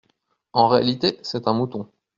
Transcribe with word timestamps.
En 0.53 0.67
réalité, 0.67 1.19
c'est 1.21 1.47
un 1.47 1.53
mouton. 1.53 1.87